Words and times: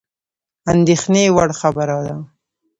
اندېښني 0.71 1.23
وړ 1.35 1.49
خبره 1.61 1.95
وه. 2.03 2.15